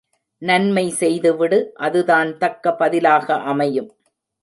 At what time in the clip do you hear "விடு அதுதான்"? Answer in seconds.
1.35-2.31